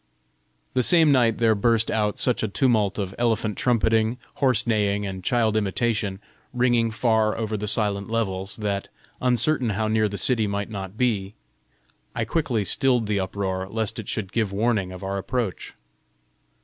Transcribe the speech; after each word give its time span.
The 0.73 0.81
same 0.81 1.11
night 1.11 1.37
there 1.37 1.53
burst 1.53 1.91
out 1.91 2.17
such 2.17 2.41
a 2.41 2.47
tumult 2.47 2.97
of 2.97 3.13
elephant 3.19 3.55
trumpeting, 3.55 4.17
horse 4.37 4.65
neighing, 4.65 5.05
and 5.05 5.23
child 5.23 5.55
imitation, 5.55 6.19
ringing 6.53 6.89
far 6.89 7.37
over 7.37 7.55
the 7.55 7.67
silent 7.67 8.09
levels, 8.09 8.55
that, 8.57 8.87
uncertain 9.21 9.69
how 9.69 9.87
near 9.87 10.09
the 10.09 10.17
city 10.17 10.47
might 10.47 10.71
not 10.71 10.97
be, 10.97 11.35
I 12.15 12.25
quickly 12.25 12.63
stilled 12.65 13.05
the 13.05 13.19
uproar 13.19 13.67
lest 13.69 13.99
it 13.99 14.07
should 14.07 14.31
give 14.31 14.51
warning 14.51 14.91
of 14.91 15.03
our 15.03 15.19
approach. 15.19 15.75